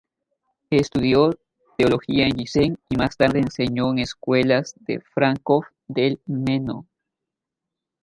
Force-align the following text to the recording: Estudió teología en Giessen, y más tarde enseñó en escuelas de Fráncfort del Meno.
Estudió 0.71 1.37
teología 1.77 2.25
en 2.25 2.35
Giessen, 2.35 2.79
y 2.89 2.95
más 2.97 3.15
tarde 3.17 3.37
enseñó 3.37 3.91
en 3.91 3.99
escuelas 3.99 4.73
de 4.79 4.99
Fráncfort 4.99 5.69
del 5.87 6.19
Meno. 6.25 6.87